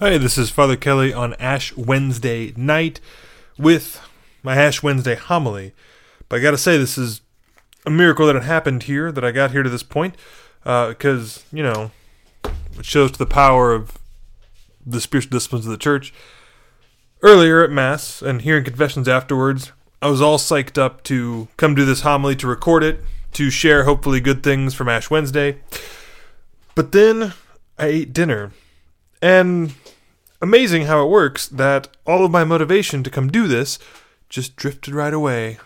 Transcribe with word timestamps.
Hey, 0.00 0.16
this 0.16 0.38
is 0.38 0.48
Father 0.48 0.76
Kelly 0.76 1.12
on 1.12 1.34
Ash 1.40 1.76
Wednesday 1.76 2.52
night 2.56 3.00
with 3.58 4.00
my 4.44 4.54
Ash 4.54 4.80
Wednesday 4.80 5.16
homily. 5.16 5.74
But 6.28 6.36
I 6.36 6.38
gotta 6.38 6.56
say, 6.56 6.78
this 6.78 6.96
is 6.96 7.20
a 7.84 7.90
miracle 7.90 8.28
that 8.28 8.36
it 8.36 8.44
happened 8.44 8.84
here, 8.84 9.10
that 9.10 9.24
I 9.24 9.32
got 9.32 9.50
here 9.50 9.64
to 9.64 9.68
this 9.68 9.82
point, 9.82 10.14
uh, 10.64 10.90
because, 10.90 11.44
you 11.52 11.64
know, 11.64 11.90
it 12.44 12.84
shows 12.84 13.10
to 13.10 13.18
the 13.18 13.26
power 13.26 13.74
of 13.74 13.98
the 14.86 15.00
spiritual 15.00 15.30
disciplines 15.30 15.66
of 15.66 15.72
the 15.72 15.76
church. 15.76 16.14
Earlier 17.20 17.64
at 17.64 17.72
Mass 17.72 18.22
and 18.22 18.42
hearing 18.42 18.62
confessions 18.62 19.08
afterwards, 19.08 19.72
I 20.00 20.10
was 20.10 20.22
all 20.22 20.38
psyched 20.38 20.78
up 20.78 21.02
to 21.04 21.48
come 21.56 21.74
do 21.74 21.84
this 21.84 22.02
homily, 22.02 22.36
to 22.36 22.46
record 22.46 22.84
it, 22.84 23.00
to 23.32 23.50
share 23.50 23.82
hopefully 23.82 24.20
good 24.20 24.44
things 24.44 24.74
from 24.74 24.88
Ash 24.88 25.10
Wednesday. 25.10 25.58
But 26.76 26.92
then 26.92 27.32
I 27.76 27.86
ate 27.86 28.12
dinner. 28.12 28.52
And 29.20 29.74
amazing 30.40 30.86
how 30.86 31.04
it 31.04 31.10
works 31.10 31.48
that 31.48 31.88
all 32.06 32.24
of 32.24 32.30
my 32.30 32.44
motivation 32.44 33.02
to 33.02 33.10
come 33.10 33.28
do 33.28 33.48
this 33.48 33.78
just 34.28 34.56
drifted 34.56 34.94
right 34.94 35.14
away. 35.14 35.58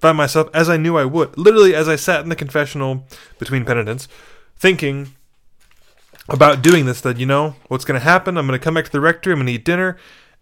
By 0.00 0.12
myself, 0.12 0.48
as 0.54 0.68
I 0.68 0.76
knew 0.76 0.96
I 0.96 1.04
would. 1.04 1.36
Literally, 1.36 1.74
as 1.74 1.88
I 1.88 1.96
sat 1.96 2.22
in 2.22 2.28
the 2.28 2.36
confessional 2.36 3.04
between 3.40 3.64
penitents, 3.64 4.06
thinking 4.56 5.14
about 6.28 6.62
doing 6.62 6.86
this, 6.86 7.00
that, 7.00 7.18
you 7.18 7.26
know, 7.26 7.56
what's 7.66 7.84
going 7.84 7.98
to 7.98 8.04
happen? 8.04 8.36
I'm 8.36 8.46
going 8.46 8.58
to 8.58 8.62
come 8.62 8.74
back 8.74 8.84
to 8.84 8.92
the 8.92 9.00
rectory, 9.00 9.32
I'm 9.32 9.38
going 9.38 9.46
to 9.46 9.54
eat 9.54 9.64
dinner, 9.64 9.96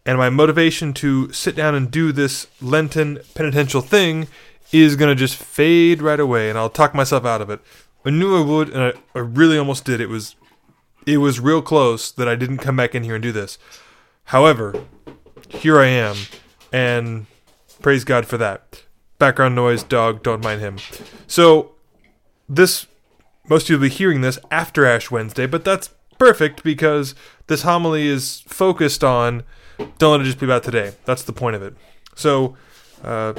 and 0.04 0.18
my 0.18 0.28
motivation 0.28 0.92
to 0.94 1.32
sit 1.32 1.56
down 1.56 1.74
and 1.74 1.90
do 1.90 2.12
this 2.12 2.48
Lenten 2.60 3.20
penitential 3.34 3.80
thing 3.80 4.28
is 4.72 4.96
going 4.96 5.08
to 5.08 5.18
just 5.18 5.36
fade 5.36 6.02
right 6.02 6.20
away, 6.20 6.50
and 6.50 6.58
I'll 6.58 6.68
talk 6.68 6.94
myself 6.94 7.24
out 7.24 7.40
of 7.40 7.48
it. 7.48 7.60
I 8.04 8.10
knew 8.10 8.36
I 8.36 8.44
would, 8.44 8.68
and 8.68 8.82
I, 8.82 8.92
I 9.14 9.20
really 9.20 9.56
almost 9.56 9.84
did. 9.84 10.00
It 10.00 10.08
was 10.08 10.36
it 11.06 11.18
was 11.18 11.38
real 11.38 11.62
close 11.62 12.10
that 12.10 12.28
I 12.28 12.34
didn't 12.34 12.58
come 12.58 12.76
back 12.76 12.94
in 12.94 13.04
here 13.04 13.14
and 13.14 13.22
do 13.22 13.32
this. 13.32 13.58
However, 14.24 14.74
here 15.48 15.78
I 15.78 15.86
am, 15.86 16.16
and 16.72 17.26
praise 17.80 18.04
God 18.04 18.26
for 18.26 18.36
that. 18.38 18.82
Background 19.18 19.54
noise, 19.54 19.84
dog, 19.84 20.22
don't 20.22 20.42
mind 20.42 20.60
him. 20.60 20.78
So, 21.28 21.72
this, 22.48 22.86
most 23.48 23.64
of 23.64 23.70
you 23.70 23.76
will 23.76 23.82
be 23.82 23.88
hearing 23.88 24.20
this 24.20 24.38
after 24.50 24.84
Ash 24.84 25.10
Wednesday, 25.10 25.46
but 25.46 25.64
that's 25.64 25.90
perfect 26.18 26.64
because 26.64 27.14
this 27.46 27.62
homily 27.62 28.08
is 28.08 28.40
focused 28.40 29.04
on 29.04 29.44
don't 29.98 30.12
let 30.12 30.20
it 30.22 30.24
just 30.24 30.40
be 30.40 30.46
about 30.46 30.62
today. 30.62 30.94
That's 31.04 31.22
the 31.22 31.32
point 31.32 31.54
of 31.54 31.62
it. 31.62 31.74
So, 32.14 32.56
uh, 33.04 33.34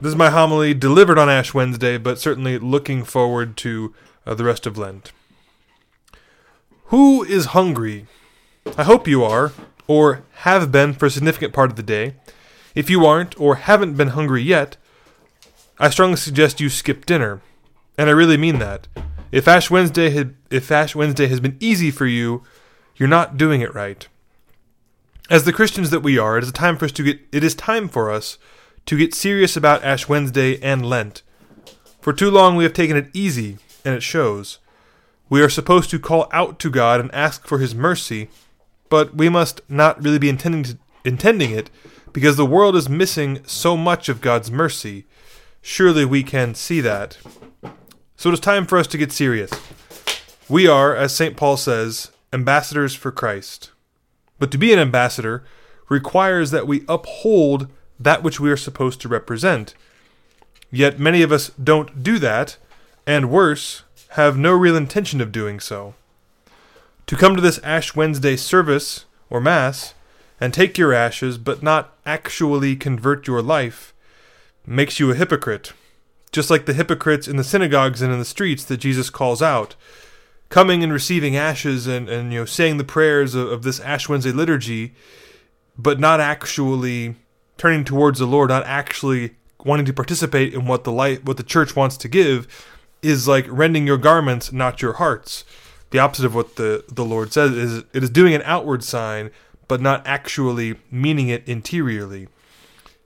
this 0.00 0.10
is 0.10 0.16
my 0.16 0.30
homily 0.30 0.72
delivered 0.72 1.18
on 1.18 1.28
Ash 1.28 1.52
Wednesday, 1.52 1.98
but 1.98 2.18
certainly 2.18 2.58
looking 2.58 3.04
forward 3.04 3.56
to 3.58 3.94
uh, 4.24 4.34
the 4.34 4.44
rest 4.44 4.66
of 4.66 4.78
Lent. 4.78 5.12
Who 6.90 7.22
is 7.22 7.46
hungry? 7.46 8.06
I 8.76 8.82
hope 8.82 9.06
you 9.06 9.22
are, 9.22 9.52
or 9.86 10.24
have 10.42 10.72
been 10.72 10.92
for 10.92 11.06
a 11.06 11.10
significant 11.10 11.52
part 11.52 11.70
of 11.70 11.76
the 11.76 11.84
day. 11.84 12.16
If 12.74 12.90
you 12.90 13.06
aren't, 13.06 13.40
or 13.40 13.54
haven't 13.54 13.96
been 13.96 14.08
hungry 14.08 14.42
yet, 14.42 14.76
I 15.78 15.88
strongly 15.90 16.16
suggest 16.16 16.60
you 16.60 16.68
skip 16.68 17.06
dinner. 17.06 17.42
And 17.96 18.10
I 18.10 18.12
really 18.12 18.36
mean 18.36 18.58
that. 18.58 18.88
If 19.30 19.46
Ash 19.46 19.70
Wednesday 19.70 20.10
had, 20.10 20.34
if 20.50 20.72
Ash 20.72 20.96
Wednesday 20.96 21.28
has 21.28 21.38
been 21.38 21.56
easy 21.60 21.92
for 21.92 22.06
you, 22.06 22.42
you're 22.96 23.08
not 23.08 23.36
doing 23.36 23.60
it 23.60 23.72
right. 23.72 24.08
As 25.30 25.44
the 25.44 25.52
Christians 25.52 25.90
that 25.90 26.00
we 26.00 26.18
are, 26.18 26.38
it 26.38 26.42
is 26.42 26.50
time 26.50 26.76
for 26.76 26.86
us 26.86 26.92
to 26.92 27.04
get 27.04 27.20
it 27.30 27.44
is 27.44 27.54
time 27.54 27.88
for 27.88 28.10
us 28.10 28.36
to 28.86 28.98
get 28.98 29.14
serious 29.14 29.56
about 29.56 29.84
Ash 29.84 30.08
Wednesday 30.08 30.60
and 30.60 30.84
Lent. 30.84 31.22
For 32.00 32.12
too 32.12 32.32
long 32.32 32.56
we 32.56 32.64
have 32.64 32.72
taken 32.72 32.96
it 32.96 33.10
easy, 33.14 33.58
and 33.84 33.94
it 33.94 34.02
shows. 34.02 34.58
We 35.30 35.40
are 35.42 35.48
supposed 35.48 35.90
to 35.90 36.00
call 36.00 36.28
out 36.32 36.58
to 36.58 36.70
God 36.70 37.00
and 37.00 37.14
ask 37.14 37.46
for 37.46 37.58
his 37.58 37.74
mercy, 37.74 38.28
but 38.88 39.14
we 39.14 39.28
must 39.28 39.60
not 39.68 40.02
really 40.02 40.18
be 40.18 40.28
intending 40.28 40.64
to, 40.64 40.78
intending 41.04 41.52
it 41.52 41.70
because 42.12 42.36
the 42.36 42.44
world 42.44 42.74
is 42.74 42.88
missing 42.88 43.40
so 43.46 43.76
much 43.76 44.08
of 44.08 44.20
God's 44.20 44.50
mercy. 44.50 45.06
Surely 45.62 46.04
we 46.04 46.24
can 46.24 46.56
see 46.56 46.80
that. 46.80 47.16
So 48.16 48.30
it 48.30 48.34
is 48.34 48.40
time 48.40 48.66
for 48.66 48.76
us 48.76 48.88
to 48.88 48.98
get 48.98 49.12
serious. 49.12 49.52
We 50.48 50.66
are, 50.66 50.96
as 50.96 51.14
St. 51.14 51.36
Paul 51.36 51.56
says, 51.56 52.10
ambassadors 52.32 52.96
for 52.96 53.12
Christ. 53.12 53.70
But 54.40 54.50
to 54.50 54.58
be 54.58 54.72
an 54.72 54.80
ambassador 54.80 55.44
requires 55.88 56.50
that 56.50 56.66
we 56.66 56.84
uphold 56.88 57.68
that 58.00 58.24
which 58.24 58.40
we 58.40 58.50
are 58.50 58.56
supposed 58.56 59.00
to 59.02 59.08
represent. 59.08 59.74
Yet 60.72 60.98
many 60.98 61.22
of 61.22 61.30
us 61.30 61.50
don't 61.50 62.02
do 62.02 62.18
that, 62.18 62.56
and 63.06 63.30
worse, 63.30 63.84
have 64.10 64.36
no 64.36 64.52
real 64.52 64.76
intention 64.76 65.20
of 65.20 65.32
doing 65.32 65.60
so. 65.60 65.94
To 67.06 67.16
come 67.16 67.36
to 67.36 67.42
this 67.42 67.58
Ash 67.62 67.94
Wednesday 67.94 68.36
service, 68.36 69.04
or 69.28 69.40
Mass, 69.40 69.94
and 70.40 70.52
take 70.52 70.76
your 70.76 70.92
ashes, 70.92 71.38
but 71.38 71.62
not 71.62 71.96
actually 72.04 72.74
convert 72.74 73.26
your 73.26 73.42
life, 73.42 73.94
makes 74.66 74.98
you 74.98 75.10
a 75.10 75.14
hypocrite, 75.14 75.72
just 76.32 76.50
like 76.50 76.66
the 76.66 76.72
hypocrites 76.72 77.28
in 77.28 77.36
the 77.36 77.44
synagogues 77.44 78.02
and 78.02 78.12
in 78.12 78.18
the 78.18 78.24
streets 78.24 78.64
that 78.64 78.78
Jesus 78.78 79.10
calls 79.10 79.40
out. 79.42 79.76
Coming 80.48 80.82
and 80.82 80.92
receiving 80.92 81.36
ashes 81.36 81.86
and, 81.86 82.08
and 82.08 82.32
you 82.32 82.40
know 82.40 82.44
saying 82.44 82.78
the 82.78 82.84
prayers 82.84 83.36
of, 83.36 83.52
of 83.52 83.62
this 83.62 83.78
Ash 83.78 84.08
Wednesday 84.08 84.32
liturgy, 84.32 84.94
but 85.78 86.00
not 86.00 86.18
actually 86.18 87.14
turning 87.56 87.84
towards 87.84 88.18
the 88.18 88.26
Lord, 88.26 88.50
not 88.50 88.64
actually 88.64 89.36
wanting 89.64 89.86
to 89.86 89.92
participate 89.92 90.52
in 90.52 90.66
what 90.66 90.82
the 90.82 90.90
light 90.90 91.24
what 91.24 91.36
the 91.36 91.44
church 91.44 91.76
wants 91.76 91.96
to 91.98 92.08
give, 92.08 92.48
is 93.02 93.26
like 93.26 93.46
rending 93.48 93.86
your 93.86 93.98
garments, 93.98 94.52
not 94.52 94.82
your 94.82 94.94
hearts. 94.94 95.44
The 95.90 95.98
opposite 95.98 96.26
of 96.26 96.34
what 96.34 96.56
the, 96.56 96.84
the 96.88 97.04
Lord 97.04 97.32
says 97.32 97.52
is 97.52 97.78
it 97.92 98.02
is 98.02 98.10
doing 98.10 98.34
an 98.34 98.42
outward 98.44 98.84
sign, 98.84 99.30
but 99.68 99.80
not 99.80 100.06
actually 100.06 100.76
meaning 100.90 101.28
it 101.28 101.46
interiorly. 101.48 102.28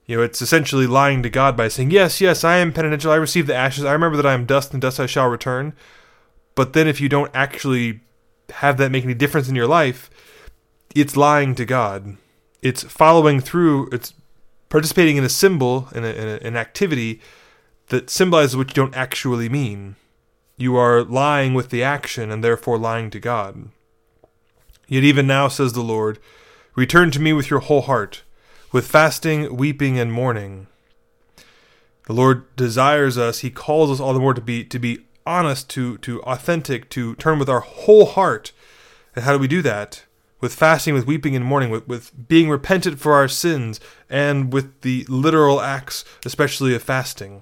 You 0.05 0.17
know, 0.17 0.23
it's 0.23 0.41
essentially 0.41 0.85
lying 0.85 1.23
to 1.23 1.29
God 1.29 1.57
by 1.57 1.67
saying, 1.67 1.91
Yes, 1.91 2.21
yes, 2.21 2.43
I 2.43 2.57
am 2.57 2.73
penitential, 2.73 3.11
I 3.11 3.15
receive 3.15 3.47
the 3.47 3.55
ashes, 3.55 3.85
I 3.85 3.93
remember 3.93 4.17
that 4.17 4.25
I 4.25 4.33
am 4.33 4.45
dust, 4.45 4.71
and 4.71 4.81
dust 4.81 4.99
I 4.99 5.07
shall 5.07 5.27
return. 5.27 5.73
But 6.53 6.73
then 6.73 6.87
if 6.87 7.01
you 7.01 7.09
don't 7.09 7.31
actually 7.33 8.01
have 8.49 8.77
that 8.77 8.91
make 8.91 9.03
any 9.03 9.15
difference 9.15 9.49
in 9.49 9.55
your 9.55 9.67
life, 9.67 10.09
it's 10.93 11.17
lying 11.17 11.55
to 11.55 11.65
God. 11.65 12.17
It's 12.61 12.83
following 12.83 13.39
through, 13.39 13.89
it's 13.91 14.13
participating 14.69 15.17
in 15.17 15.23
a 15.23 15.29
symbol, 15.29 15.89
in, 15.93 16.03
a, 16.03 16.09
in 16.09 16.27
a, 16.27 16.47
an 16.47 16.55
activity 16.55 17.19
that 17.87 18.09
symbolizes 18.09 18.57
what 18.57 18.69
you 18.69 18.73
don't 18.73 18.95
actually 18.95 19.49
mean. 19.49 19.95
You 20.57 20.75
are 20.77 21.03
lying 21.03 21.53
with 21.53 21.69
the 21.69 21.83
action 21.83 22.31
and 22.31 22.43
therefore 22.43 22.77
lying 22.77 23.09
to 23.11 23.19
God. 23.19 23.69
Yet 24.87 25.03
even 25.03 25.27
now, 25.27 25.47
says 25.47 25.73
the 25.73 25.81
Lord, 25.81 26.19
return 26.75 27.11
to 27.11 27.19
me 27.19 27.33
with 27.33 27.49
your 27.49 27.59
whole 27.59 27.81
heart, 27.81 28.23
with 28.71 28.87
fasting, 28.87 29.55
weeping, 29.55 29.99
and 29.99 30.13
mourning. 30.13 30.67
The 32.05 32.13
Lord 32.13 32.55
desires 32.55 33.17
us, 33.17 33.39
He 33.39 33.49
calls 33.49 33.89
us 33.89 33.99
all 33.99 34.13
the 34.13 34.19
more 34.19 34.33
to 34.33 34.41
be 34.41 34.63
to 34.63 34.79
be 34.79 34.99
honest, 35.25 35.69
to 35.71 35.97
to 35.99 36.21
authentic, 36.23 36.89
to 36.91 37.15
turn 37.15 37.39
with 37.39 37.49
our 37.49 37.61
whole 37.61 38.05
heart. 38.05 38.51
And 39.15 39.25
how 39.25 39.33
do 39.33 39.39
we 39.39 39.47
do 39.47 39.61
that? 39.63 40.03
With 40.39 40.53
fasting, 40.53 40.93
with 40.93 41.07
weeping 41.07 41.35
and 41.35 41.43
mourning, 41.43 41.71
with, 41.71 41.87
with 41.87 42.27
being 42.27 42.49
repentant 42.49 42.99
for 42.99 43.13
our 43.13 43.27
sins, 43.27 43.79
and 44.09 44.53
with 44.53 44.81
the 44.81 45.05
literal 45.09 45.61
acts, 45.61 46.05
especially 46.25 46.75
of 46.75 46.83
fasting. 46.83 47.41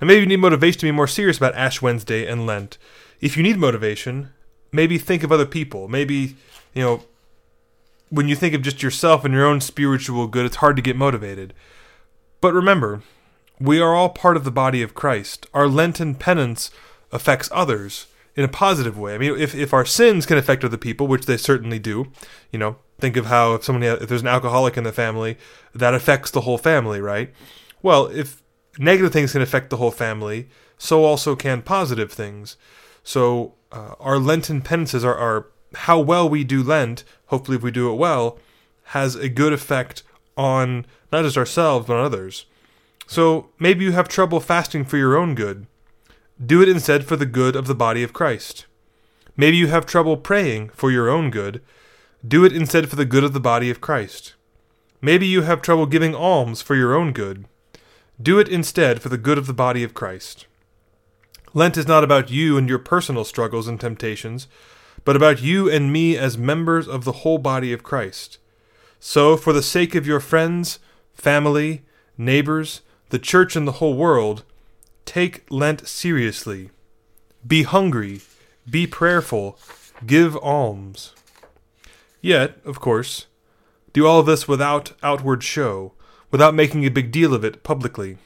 And 0.00 0.08
maybe 0.08 0.20
you 0.20 0.26
need 0.26 0.36
motivation 0.36 0.80
to 0.80 0.86
be 0.86 0.92
more 0.92 1.06
serious 1.06 1.36
about 1.36 1.54
Ash 1.54 1.82
Wednesday 1.82 2.26
and 2.26 2.46
Lent. 2.46 2.78
If 3.20 3.36
you 3.36 3.42
need 3.42 3.58
motivation, 3.58 4.30
maybe 4.72 4.98
think 4.98 5.22
of 5.22 5.30
other 5.30 5.46
people. 5.46 5.88
Maybe, 5.88 6.36
you 6.74 6.82
know, 6.82 7.02
when 8.08 8.28
you 8.28 8.34
think 8.34 8.54
of 8.54 8.62
just 8.62 8.82
yourself 8.82 9.24
and 9.24 9.34
your 9.34 9.46
own 9.46 9.60
spiritual 9.60 10.26
good, 10.26 10.46
it's 10.46 10.56
hard 10.56 10.76
to 10.76 10.82
get 10.82 10.96
motivated. 10.96 11.54
But 12.40 12.54
remember, 12.54 13.02
we 13.60 13.80
are 13.80 13.94
all 13.94 14.08
part 14.08 14.36
of 14.36 14.44
the 14.44 14.50
body 14.50 14.82
of 14.82 14.94
Christ. 14.94 15.46
Our 15.52 15.68
Lenten 15.68 16.14
penance 16.14 16.70
affects 17.12 17.50
others 17.52 18.06
in 18.34 18.44
a 18.44 18.48
positive 18.48 18.98
way. 18.98 19.14
I 19.14 19.18
mean, 19.18 19.38
if, 19.38 19.54
if 19.54 19.74
our 19.74 19.84
sins 19.84 20.24
can 20.24 20.38
affect 20.38 20.64
other 20.64 20.76
people, 20.76 21.06
which 21.06 21.26
they 21.26 21.36
certainly 21.36 21.78
do, 21.78 22.10
you 22.50 22.58
know, 22.58 22.76
think 22.98 23.16
of 23.16 23.26
how 23.26 23.54
if 23.54 23.68
if 23.68 24.08
there's 24.08 24.22
an 24.22 24.28
alcoholic 24.28 24.76
in 24.76 24.84
the 24.84 24.92
family, 24.92 25.36
that 25.74 25.94
affects 25.94 26.30
the 26.30 26.42
whole 26.42 26.58
family, 26.58 27.00
right? 27.00 27.32
Well, 27.82 28.06
if 28.06 28.42
negative 28.78 29.12
things 29.12 29.32
can 29.32 29.42
affect 29.42 29.70
the 29.70 29.76
whole 29.76 29.90
family, 29.90 30.48
so 30.78 31.04
also 31.04 31.36
can 31.36 31.62
positive 31.62 32.12
things. 32.12 32.56
So 33.02 33.54
uh, 33.72 33.94
our 34.00 34.18
Lenten 34.18 34.62
penances 34.62 35.04
are, 35.04 35.16
are 35.16 35.46
how 35.74 35.98
well 36.00 36.28
we 36.28 36.44
do 36.44 36.62
Lent. 36.62 37.04
Hopefully, 37.26 37.56
if 37.56 37.62
we 37.62 37.70
do 37.70 37.90
it 37.90 37.96
well, 37.96 38.38
has 38.84 39.14
a 39.14 39.28
good 39.28 39.52
effect 39.52 40.02
on 40.36 40.86
not 41.12 41.24
just 41.24 41.36
ourselves 41.36 41.86
but 41.86 41.96
on 41.96 42.04
others. 42.04 42.46
So 43.06 43.50
maybe 43.58 43.84
you 43.84 43.92
have 43.92 44.08
trouble 44.08 44.40
fasting 44.40 44.84
for 44.84 44.96
your 44.96 45.16
own 45.16 45.34
good. 45.34 45.66
Do 46.44 46.62
it 46.62 46.68
instead 46.68 47.04
for 47.04 47.16
the 47.16 47.26
good 47.26 47.56
of 47.56 47.66
the 47.66 47.74
body 47.74 48.02
of 48.02 48.12
Christ. 48.12 48.66
Maybe 49.36 49.56
you 49.56 49.66
have 49.66 49.84
trouble 49.84 50.16
praying 50.16 50.70
for 50.70 50.90
your 50.90 51.08
own 51.08 51.30
good. 51.30 51.60
Do 52.26 52.44
it 52.44 52.52
instead 52.52 52.88
for 52.88 52.96
the 52.96 53.04
good 53.04 53.24
of 53.24 53.32
the 53.32 53.40
body 53.40 53.70
of 53.70 53.80
Christ. 53.80 54.34
Maybe 55.02 55.26
you 55.26 55.42
have 55.42 55.62
trouble 55.62 55.86
giving 55.86 56.14
alms 56.14 56.62
for 56.62 56.74
your 56.74 56.94
own 56.94 57.12
good. 57.12 57.46
Do 58.20 58.38
it 58.38 58.48
instead 58.48 59.00
for 59.00 59.08
the 59.08 59.16
good 59.16 59.38
of 59.38 59.46
the 59.46 59.54
body 59.54 59.82
of 59.82 59.94
Christ. 59.94 60.46
Lent 61.54 61.76
is 61.76 61.88
not 61.88 62.04
about 62.04 62.30
you 62.30 62.58
and 62.58 62.68
your 62.68 62.78
personal 62.78 63.24
struggles 63.24 63.66
and 63.66 63.80
temptations, 63.80 64.46
but 65.04 65.16
about 65.16 65.40
you 65.40 65.70
and 65.70 65.92
me 65.92 66.16
as 66.16 66.36
members 66.36 66.86
of 66.86 67.04
the 67.04 67.12
whole 67.12 67.38
body 67.38 67.72
of 67.72 67.82
Christ. 67.82 68.38
So, 68.98 69.36
for 69.36 69.52
the 69.52 69.62
sake 69.62 69.94
of 69.94 70.06
your 70.06 70.20
friends, 70.20 70.78
family, 71.14 71.82
neighbors, 72.18 72.82
the 73.08 73.18
church, 73.18 73.56
and 73.56 73.66
the 73.66 73.72
whole 73.72 73.94
world, 73.94 74.44
take 75.06 75.44
Lent 75.50 75.88
seriously. 75.88 76.70
Be 77.46 77.62
hungry, 77.62 78.20
be 78.68 78.86
prayerful, 78.86 79.58
give 80.06 80.36
alms. 80.36 81.14
Yet, 82.20 82.58
of 82.66 82.80
course, 82.80 83.26
do 83.94 84.06
all 84.06 84.22
this 84.22 84.46
without 84.46 84.92
outward 85.02 85.42
show, 85.42 85.94
without 86.30 86.54
making 86.54 86.84
a 86.84 86.90
big 86.90 87.10
deal 87.10 87.34
of 87.34 87.44
it 87.44 87.62
publicly. 87.62 88.18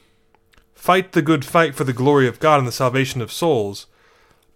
Fight 0.73 1.13
the 1.13 1.21
good 1.21 1.43
fight 1.43 1.75
for 1.75 1.83
the 1.83 1.93
glory 1.93 2.27
of 2.27 2.39
God 2.39 2.59
and 2.59 2.67
the 2.67 2.71
salvation 2.71 3.21
of 3.21 3.31
souls, 3.31 3.87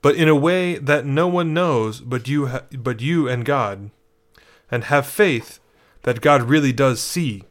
but 0.02 0.16
in 0.16 0.28
a 0.28 0.36
way 0.36 0.78
that 0.78 1.06
no 1.06 1.28
one 1.28 1.54
knows 1.54 2.02
but 2.02 2.28
you, 2.28 2.48
ha- 2.48 2.64
but 2.72 3.02
you 3.02 3.28
and 3.28 3.46
God. 3.46 3.90
And 4.72 4.84
have 4.86 5.08
faith 5.08 5.60
that 6.04 6.22
God 6.22 6.44
really 6.44 6.72
does 6.72 7.02
see. 7.02 7.44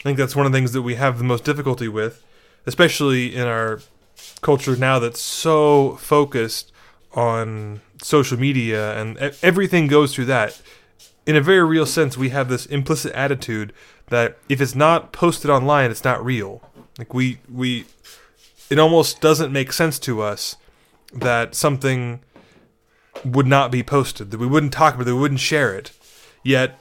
I 0.00 0.02
think 0.02 0.18
that's 0.18 0.36
one 0.36 0.44
of 0.44 0.52
the 0.52 0.58
things 0.58 0.72
that 0.72 0.82
we 0.82 0.96
have 0.96 1.18
the 1.18 1.24
most 1.24 1.44
difficulty 1.44 1.88
with, 1.88 2.22
especially 2.66 3.34
in 3.34 3.46
our 3.46 3.80
culture 4.42 4.76
now 4.76 4.98
that's 4.98 5.20
so 5.20 5.96
focused 5.96 6.72
on 7.14 7.80
social 8.02 8.38
media 8.38 8.98
and 9.00 9.16
everything 9.42 9.86
goes 9.86 10.14
through 10.14 10.26
that. 10.26 10.60
In 11.26 11.34
a 11.34 11.40
very 11.40 11.64
real 11.64 11.86
sense, 11.86 12.16
we 12.16 12.28
have 12.28 12.48
this 12.48 12.66
implicit 12.66 13.12
attitude 13.14 13.72
that 14.08 14.38
if 14.48 14.60
it's 14.60 14.74
not 14.74 15.12
posted 15.12 15.50
online, 15.50 15.90
it's 15.90 16.04
not 16.04 16.24
real. 16.24 16.62
Like 16.98 17.12
we 17.12 17.38
we 17.52 17.86
it 18.70 18.78
almost 18.78 19.20
doesn't 19.20 19.52
make 19.52 19.72
sense 19.72 19.98
to 20.00 20.22
us 20.22 20.56
that 21.12 21.54
something 21.54 22.20
would 23.24 23.46
not 23.46 23.70
be 23.70 23.82
posted, 23.82 24.30
that 24.30 24.40
we 24.40 24.46
wouldn't 24.46 24.72
talk 24.72 24.94
about 24.94 25.02
it, 25.02 25.06
that 25.06 25.14
we 25.14 25.20
wouldn't 25.20 25.40
share 25.40 25.74
it. 25.74 25.92
Yet 26.42 26.78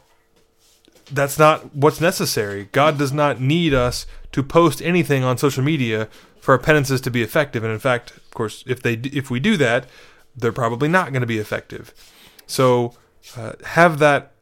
that's 1.11 1.37
not 1.37 1.75
what's 1.75 2.01
necessary. 2.01 2.69
God 2.71 2.97
does 2.97 3.13
not 3.13 3.39
need 3.39 3.73
us 3.73 4.05
to 4.31 4.43
post 4.43 4.81
anything 4.81 5.23
on 5.23 5.37
social 5.37 5.63
media 5.63 6.07
for 6.39 6.53
our 6.53 6.59
penances 6.59 7.01
to 7.01 7.11
be 7.11 7.21
effective. 7.21 7.63
And 7.63 7.73
in 7.73 7.79
fact, 7.79 8.11
of 8.11 8.31
course, 8.31 8.63
if 8.67 8.81
they 8.81 8.93
if 8.93 9.29
we 9.29 9.39
do 9.39 9.57
that, 9.57 9.87
they're 10.35 10.51
probably 10.51 10.87
not 10.87 11.11
going 11.11 11.21
to 11.21 11.27
be 11.27 11.39
effective. 11.39 11.93
So 12.47 12.93
uh, 13.37 13.53
have 13.63 13.99
that 13.99 14.34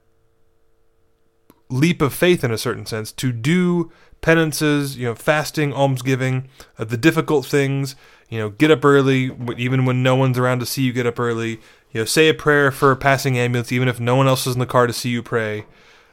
leap 1.70 2.02
of 2.02 2.14
faith 2.14 2.44
in 2.44 2.52
a 2.52 2.58
certain 2.58 2.86
sense 2.86 3.12
to 3.12 3.32
do 3.32 3.92
penances, 4.22 4.98
you 4.98 5.06
know, 5.06 5.16
fasting, 5.16 5.74
almsgiving, 5.74 6.48
uh, 6.80 6.84
the 6.86 6.98
difficult 6.98 7.46
things, 7.46 7.96
you 8.30 8.40
know, 8.40 8.50
get 8.50 8.72
up 8.72 8.84
early, 8.84 9.32
even 9.58 9.86
when 9.86 10.02
no 10.02 10.16
one's 10.16 10.40
around 10.40 10.60
to 10.60 10.66
see 10.66 10.82
you 10.82 10.94
get 10.94 11.06
up 11.06 11.20
early. 11.20 11.60
You 11.92 12.02
know, 12.02 12.06
say 12.06 12.28
a 12.30 12.34
prayer 12.34 12.72
for 12.72 12.92
a 12.92 12.96
passing 12.96 13.38
ambulance, 13.38 13.72
even 13.72 13.88
if 13.88 14.00
no 14.00 14.16
one 14.16 14.28
else 14.28 14.48
is 14.48 14.56
in 14.56 14.60
the 14.60 14.66
car 14.66 14.88
to 14.88 14.94
see 14.94 15.10
you 15.10 15.22
pray. 15.22 15.66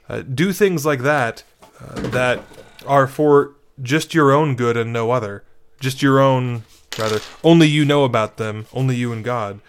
Uh, 0.09 0.21
do 0.23 0.53
things 0.53 0.85
like 0.85 1.01
that 1.01 1.43
uh, 1.81 2.01
that 2.09 2.43
are 2.87 3.07
for 3.07 3.55
just 3.81 4.13
your 4.13 4.33
own 4.33 4.57
good 4.57 4.77
and 4.77 4.93
no 4.93 5.11
other. 5.11 5.45
Just 5.79 6.03
your 6.03 6.21
own, 6.21 6.65
rather. 6.99 7.21
Only 7.43 7.67
you 7.67 7.87
know 7.87 8.05
about 8.05 8.37
them. 8.37 8.67
Only 8.75 8.97
you 8.97 9.13
and 9.13 9.25
God. 9.25 9.61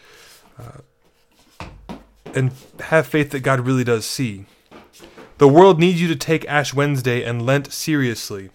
Uh, 0.60 1.95
and 2.33 2.51
have 2.81 3.07
faith 3.07 3.31
that 3.31 3.42
God 3.42 3.62
really 3.62 3.83
does 3.83 4.06
see. 4.06 4.45
The 5.42 5.48
world 5.48 5.80
needs 5.80 6.00
you 6.00 6.08
to 6.08 6.16
take 6.16 6.48
Ash 6.48 6.72
Wednesday 6.72 7.24
and 7.24 7.44
Lent 7.44 7.74
seriously. 7.74 8.52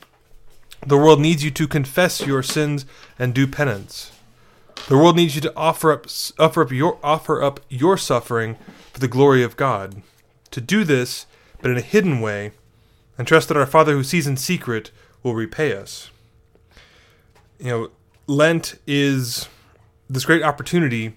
The 0.86 0.96
world 0.96 1.20
needs 1.20 1.42
you 1.42 1.50
to 1.50 1.66
confess 1.66 2.24
your 2.24 2.44
sins 2.44 2.86
and 3.18 3.34
do 3.34 3.48
penance. 3.48 4.12
The 4.86 4.96
world 4.96 5.16
needs 5.16 5.34
you 5.34 5.40
to 5.40 5.56
offer 5.56 5.90
up 5.90 6.06
offer 6.38 6.62
up 6.62 6.70
your 6.70 7.00
offer 7.02 7.42
up 7.42 7.58
your 7.68 7.96
suffering 7.96 8.56
for 8.92 9.00
the 9.00 9.08
glory 9.08 9.42
of 9.42 9.56
God. 9.56 10.00
To 10.52 10.60
do 10.60 10.84
this, 10.84 11.26
but 11.60 11.72
in 11.72 11.76
a 11.76 11.80
hidden 11.80 12.20
way, 12.20 12.52
and 13.18 13.26
trust 13.26 13.48
that 13.48 13.56
our 13.56 13.66
Father 13.66 13.94
who 13.94 14.04
sees 14.04 14.28
in 14.28 14.36
secret 14.36 14.92
will 15.24 15.34
repay 15.34 15.72
us. 15.72 16.12
You 17.58 17.66
know, 17.68 17.90
Lent 18.28 18.78
is 18.86 19.48
this 20.08 20.24
great 20.24 20.44
opportunity. 20.44 21.16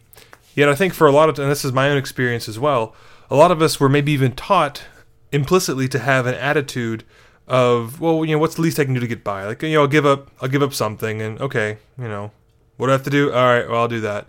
Yet 0.55 0.67
I 0.67 0.73
think 0.73 0.95
for 0.95 1.05
a 1.05 1.11
lot 1.11 1.29
of, 1.29 1.37
and 1.37 1.51
this 1.51 1.63
is 1.63 1.73
my 1.73 1.91
own 1.91 1.97
experience 1.97 2.49
as 2.49 2.57
well, 2.57 2.95
a 3.29 3.35
lot 3.35 3.51
of 3.51 3.61
us 3.61 3.79
were 3.79 3.87
maybe 3.87 4.11
even 4.11 4.31
taught 4.31 4.81
implicitly 5.31 5.87
to 5.87 5.99
have 5.99 6.25
an 6.25 6.35
attitude 6.35 7.03
of 7.47 7.99
well 7.99 8.23
you 8.23 8.31
know 8.31 8.37
what's 8.37 8.55
the 8.55 8.61
least 8.61 8.79
i 8.79 8.85
can 8.85 8.93
do 8.93 8.99
to 8.99 9.07
get 9.07 9.23
by? 9.23 9.45
Like 9.45 9.61
you 9.63 9.73
know 9.73 9.81
i'll 9.81 9.87
give 9.87 10.05
up 10.05 10.31
i'll 10.39 10.49
give 10.49 10.61
up 10.61 10.73
something 10.73 11.21
and 11.21 11.41
okay 11.41 11.77
you 11.97 12.07
know 12.07 12.31
what 12.77 12.87
do 12.87 12.91
i 12.91 12.93
have 12.93 13.03
to 13.03 13.09
do? 13.09 13.31
All 13.33 13.43
right 13.43 13.67
well 13.67 13.81
i'll 13.81 13.87
do 13.87 14.01
that. 14.01 14.27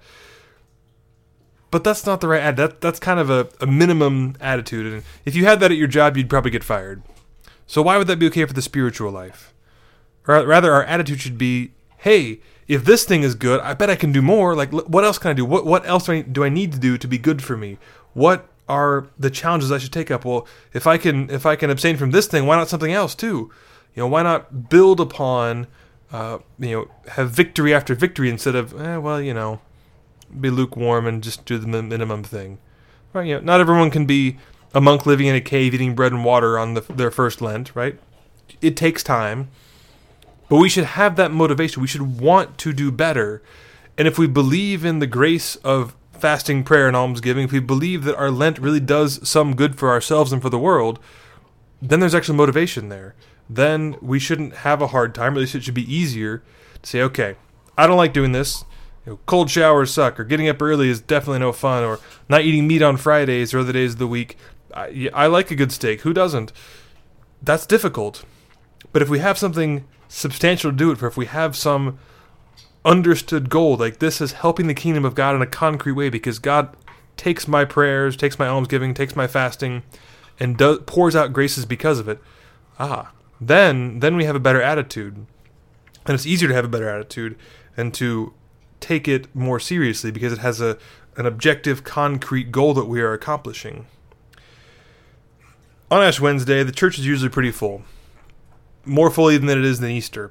But 1.71 1.85
that's 1.85 2.05
not 2.05 2.21
the 2.21 2.29
right 2.29 2.43
ad 2.43 2.57
that, 2.57 2.81
that's 2.81 2.99
kind 2.99 3.21
of 3.21 3.31
a, 3.31 3.49
a 3.61 3.67
minimum 3.67 4.37
attitude. 4.41 4.93
And 4.93 5.03
if 5.25 5.37
you 5.37 5.45
had 5.45 5.61
that 5.61 5.71
at 5.71 5.77
your 5.77 5.87
job 5.87 6.17
you'd 6.17 6.31
probably 6.31 6.51
get 6.51 6.65
fired. 6.65 7.03
So 7.67 7.83
why 7.83 7.99
would 7.99 8.07
that 8.09 8.19
be 8.19 8.27
okay 8.27 8.45
for 8.45 8.55
the 8.55 8.63
spiritual 8.63 9.13
life? 9.13 9.55
Rather 10.27 10.73
our 10.73 10.85
attitude 10.85 11.21
should 11.21 11.39
be 11.39 11.73
hey 11.99 12.41
if 12.67 12.85
this 12.85 13.05
thing 13.05 13.23
is 13.23 13.35
good 13.35 13.61
i 13.61 13.75
bet 13.75 13.91
i 13.91 13.97
can 13.97 14.13
do 14.13 14.23
more. 14.23 14.55
Like 14.55 14.73
what 14.73 15.05
else 15.05 15.19
can 15.19 15.31
i 15.31 15.35
do? 15.35 15.45
What, 15.45 15.67
what 15.67 15.87
else 15.87 16.07
do 16.07 16.13
I, 16.13 16.23
do 16.23 16.43
I 16.43 16.49
need 16.49 16.73
to 16.73 16.79
do 16.79 16.97
to 16.97 17.07
be 17.07 17.19
good 17.19 17.43
for 17.43 17.57
me? 17.57 17.79
What 18.15 18.50
are 18.71 19.09
the 19.19 19.31
challenges 19.31 19.73
I 19.73 19.79
should 19.79 19.93
take 19.93 20.11
up? 20.11 20.25
Well, 20.25 20.47
if 20.73 20.87
I 20.87 20.97
can 20.97 21.29
if 21.29 21.45
I 21.45 21.57
can 21.57 21.71
abstain 21.71 21.97
from 21.97 22.13
this 22.13 22.29
thing, 22.29 22.47
why 22.47 22.57
not 22.57 22.69
something 22.69 22.93
else 22.93 23.15
too? 23.15 23.51
You 23.95 24.03
know, 24.03 24.07
why 24.07 24.23
not 24.23 24.71
build 24.71 25.01
upon 25.01 25.67
uh, 26.13 26.39
you 26.59 26.71
know 26.71 26.91
have 27.13 27.31
victory 27.31 27.75
after 27.75 27.95
victory 27.95 28.31
instead 28.31 28.55
of 28.55 28.81
eh, 28.81 28.97
well 28.97 29.21
you 29.21 29.35
know 29.35 29.61
be 30.41 30.51
lukewarm 30.51 31.07
and 31.07 31.23
just 31.23 31.45
do 31.45 31.59
the 31.59 31.67
minimum 31.67 32.23
thing. 32.23 32.59
Right? 33.13 33.27
You 33.27 33.35
know, 33.35 33.41
not 33.41 33.61
everyone 33.61 33.91
can 33.91 34.07
be 34.07 34.39
a 34.73 34.81
monk 34.81 35.05
living 35.05 35.27
in 35.27 35.35
a 35.35 35.41
cave 35.41 35.75
eating 35.75 35.97
bread 35.97 36.13
and 36.13 36.25
water 36.25 36.57
on 36.57 36.75
the, 36.75 36.83
their 36.83 37.11
first 37.11 37.43
Lent, 37.43 37.75
right? 37.75 37.99
It 38.61 38.77
takes 38.77 39.03
time. 39.03 39.51
But 40.49 40.59
we 40.59 40.69
should 40.69 40.85
have 40.85 41.17
that 41.17 41.33
motivation. 41.33 41.83
We 41.83 41.89
should 41.89 42.21
want 42.21 42.59
to 42.59 42.73
do 42.73 42.93
better. 42.93 43.43
And 43.99 44.07
if 44.07 44.17
we 44.17 44.29
believe 44.29 44.85
in 44.85 45.01
the 45.01 45.09
grace 45.09 45.57
of 45.57 45.97
fasting, 46.21 46.65
prayer, 46.65 46.87
and 46.87 46.97
almsgiving, 46.97 47.45
if 47.45 47.53
we 47.53 47.61
believe 47.61 48.05
that 48.05 48.17
our 48.17 48.31
Lent 48.31 48.59
really 48.59 48.81
does 48.81 49.27
some 49.29 49.57
good 49.57 49.79
for 49.79 49.91
ourselves 49.91 50.33
and 50.33 50.43
for 50.43 50.51
the 50.51 50.59
world, 50.59 50.99
then 51.81 52.01
there's 52.01 52.15
actually 52.15 52.37
motivation 52.37 52.89
there. 52.89 53.15
Then 53.49 53.97
we 54.01 54.19
shouldn't 54.19 54.57
have 54.57 54.81
a 54.81 54.89
hard 54.89 55.15
time, 55.15 55.33
at 55.33 55.41
least 55.41 55.55
it 55.55 55.65
should 55.65 55.75
be 55.75 55.93
easier 55.93 56.43
to 56.83 56.89
say, 56.89 57.03
okay, 57.03 57.37
I 57.77 57.87
don't 57.87 57.97
like 57.97 58.13
doing 58.13 58.33
this. 58.33 58.65
You 59.07 59.13
know, 59.13 59.21
cold 59.27 59.51
showers 59.51 59.93
suck, 59.93 60.21
or 60.21 60.25
getting 60.25 60.49
up 60.49 60.61
early 60.61 60.89
is 60.89 61.01
definitely 61.01 61.41
no 61.41 61.53
fun, 61.53 61.83
or 61.83 61.99
not 62.29 62.43
eating 62.43 62.69
meat 62.69 62.83
on 62.83 62.97
Fridays 62.97 63.55
or 63.55 63.61
other 63.61 63.73
days 63.73 63.95
of 63.95 63.99
the 63.99 64.07
week. 64.07 64.37
I, 64.75 65.11
I 65.15 65.27
like 65.27 65.51
a 65.51 65.57
good 65.57 65.73
steak. 65.73 66.03
Who 66.03 66.13
doesn't? 66.13 66.53
That's 67.43 67.67
difficult. 67.67 68.25
But 68.93 69.03
if 69.03 69.09
we 69.09 69.19
have 69.21 69.39
something 69.39 69.87
substantial 70.09 70.71
to 70.71 70.77
do 70.77 70.91
it 70.91 70.99
for, 70.99 71.07
if 71.07 71.17
we 71.17 71.27
have 71.27 71.57
some 71.57 71.99
understood 72.85 73.51
goal. 73.51 73.77
Like 73.77 73.99
this 73.99 74.21
is 74.21 74.33
helping 74.33 74.67
the 74.67 74.75
kingdom 74.75 75.05
of 75.05 75.15
God 75.15 75.35
in 75.35 75.43
a 75.43 75.47
concrete 75.47 75.93
way 75.93 76.09
because 76.09 76.39
God 76.39 76.77
takes 77.17 77.47
my 77.47 77.65
prayers, 77.65 78.17
takes 78.17 78.39
my 78.39 78.47
almsgiving, 78.47 78.95
takes 78.95 79.15
my 79.15 79.27
fasting, 79.27 79.83
and 80.39 80.59
pours 80.87 81.15
out 81.15 81.33
graces 81.33 81.67
because 81.67 81.99
of 81.99 82.09
it. 82.09 82.19
Ah, 82.79 83.13
then 83.41 84.01
then 84.01 84.17
we 84.17 84.25
have 84.25 84.37
a 84.37 84.41
better 84.41 84.63
attitude, 84.63 85.27
and 86.07 86.15
it's 86.15 86.27
easier 86.27 86.49
to 86.49 86.55
have 86.55 86.65
a 86.65 86.69
better 86.69 86.89
attitude 86.89 87.37
and 87.77 87.93
to 87.95 88.35
take 88.81 89.07
it 89.07 89.35
more 89.35 89.61
seriously 89.61 90.11
because 90.11 90.33
it 90.33 90.39
has 90.39 90.61
a 90.61 90.79
an 91.17 91.27
objective, 91.27 91.85
concrete 91.85 92.51
goal 92.51 92.73
that 92.73 92.87
we 92.87 93.01
are 93.01 93.13
accomplishing. 93.13 93.87
On 95.91 96.03
Ash 96.03 96.21
Wednesday, 96.21 96.63
the 96.63 96.73
church 96.73 96.99
is 96.99 97.07
usually 97.07 97.29
pretty 97.29 97.51
full, 97.51 97.83
more 98.85 99.11
fully 99.11 99.37
than 99.37 99.51
it 99.51 99.65
is 99.65 99.81
than 99.81 99.91
Easter. 99.91 100.31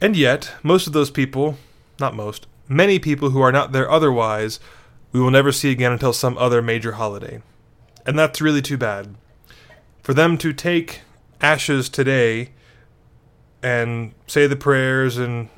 And 0.00 0.16
yet, 0.16 0.52
most 0.62 0.86
of 0.86 0.92
those 0.92 1.10
people, 1.10 1.56
not 1.98 2.14
most, 2.14 2.46
many 2.68 2.98
people 2.98 3.30
who 3.30 3.40
are 3.40 3.52
not 3.52 3.72
there 3.72 3.90
otherwise, 3.90 4.60
we 5.12 5.20
will 5.20 5.30
never 5.30 5.52
see 5.52 5.70
again 5.70 5.92
until 5.92 6.12
some 6.12 6.36
other 6.36 6.60
major 6.60 6.92
holiday. 6.92 7.40
And 8.04 8.18
that's 8.18 8.40
really 8.40 8.62
too 8.62 8.76
bad. 8.76 9.14
For 10.02 10.14
them 10.14 10.38
to 10.38 10.52
take 10.52 11.00
ashes 11.40 11.88
today 11.88 12.50
and 13.62 14.12
say 14.26 14.46
the 14.46 14.56
prayers 14.56 15.16
and 15.16 15.48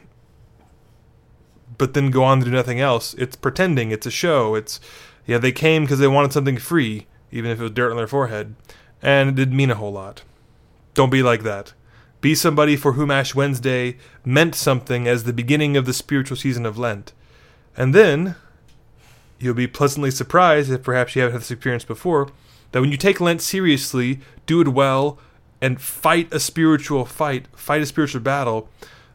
but 1.76 1.94
then 1.94 2.10
go 2.10 2.24
on 2.24 2.40
to 2.40 2.44
do 2.44 2.50
nothing 2.50 2.80
else, 2.80 3.14
it's 3.14 3.36
pretending, 3.36 3.92
it's 3.92 4.06
a 4.06 4.10
show, 4.10 4.56
it's 4.56 4.80
yeah, 5.26 5.38
they 5.38 5.52
came 5.52 5.84
because 5.84 6.00
they 6.00 6.08
wanted 6.08 6.32
something 6.32 6.56
free, 6.56 7.06
even 7.30 7.50
if 7.50 7.60
it 7.60 7.62
was 7.62 7.72
dirt 7.72 7.90
on 7.90 7.96
their 7.96 8.08
forehead, 8.08 8.56
and 9.00 9.28
it 9.28 9.34
didn't 9.36 9.56
mean 9.56 9.70
a 9.70 9.76
whole 9.76 9.92
lot. 9.92 10.22
Don't 10.94 11.10
be 11.10 11.22
like 11.22 11.42
that. 11.44 11.72
Be 12.20 12.34
somebody 12.34 12.76
for 12.76 12.92
whom 12.94 13.10
Ash 13.10 13.34
Wednesday 13.34 13.96
meant 14.24 14.54
something 14.54 15.06
as 15.06 15.24
the 15.24 15.32
beginning 15.32 15.76
of 15.76 15.86
the 15.86 15.92
spiritual 15.92 16.36
season 16.36 16.66
of 16.66 16.78
Lent. 16.78 17.12
And 17.76 17.94
then 17.94 18.34
you'll 19.38 19.54
be 19.54 19.68
pleasantly 19.68 20.10
surprised, 20.10 20.70
if 20.70 20.82
perhaps 20.82 21.14
you 21.14 21.22
haven't 21.22 21.34
had 21.34 21.42
this 21.42 21.50
experience 21.50 21.84
before, 21.84 22.28
that 22.72 22.80
when 22.80 22.90
you 22.90 22.96
take 22.96 23.20
Lent 23.20 23.40
seriously, 23.40 24.20
do 24.46 24.60
it 24.60 24.68
well, 24.68 25.18
and 25.60 25.80
fight 25.80 26.32
a 26.32 26.40
spiritual 26.40 27.04
fight, 27.04 27.46
fight 27.56 27.82
a 27.82 27.86
spiritual 27.86 28.20
battle, 28.20 28.68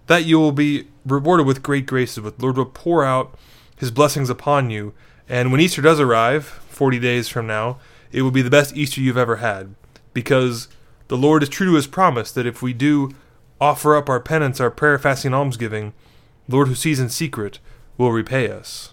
that 0.07 0.25
you 0.25 0.39
will 0.39 0.51
be 0.51 0.87
rewarded 1.05 1.45
with 1.45 1.63
great 1.63 1.85
graces. 1.85 2.21
With 2.21 2.37
the 2.37 2.43
Lord 2.43 2.57
will 2.57 2.65
pour 2.65 3.03
out 3.03 3.37
his 3.75 3.91
blessings 3.91 4.29
upon 4.29 4.69
you. 4.69 4.93
And 5.29 5.51
when 5.51 5.61
Easter 5.61 5.81
does 5.81 5.99
arrive, 5.99 6.45
40 6.45 6.99
days 6.99 7.29
from 7.29 7.47
now, 7.47 7.79
it 8.11 8.21
will 8.21 8.31
be 8.31 8.41
the 8.41 8.49
best 8.49 8.75
Easter 8.75 9.01
you've 9.01 9.17
ever 9.17 9.37
had. 9.37 9.75
Because 10.13 10.67
the 11.07 11.17
Lord 11.17 11.43
is 11.43 11.49
true 11.49 11.67
to 11.67 11.75
his 11.75 11.87
promise 11.87 12.31
that 12.31 12.45
if 12.45 12.61
we 12.61 12.73
do 12.73 13.11
offer 13.59 13.95
up 13.95 14.09
our 14.09 14.19
penance, 14.19 14.59
our 14.59 14.71
prayer, 14.71 14.97
fasting, 14.97 15.33
almsgiving, 15.33 15.93
the 16.47 16.55
Lord 16.55 16.67
who 16.67 16.75
sees 16.75 16.99
in 16.99 17.09
secret 17.09 17.59
will 17.97 18.11
repay 18.11 18.49
us. 18.49 18.92